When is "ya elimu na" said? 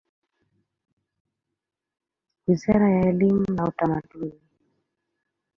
2.91-3.63